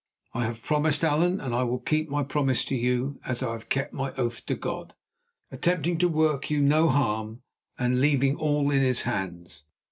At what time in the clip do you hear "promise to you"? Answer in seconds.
2.23-3.19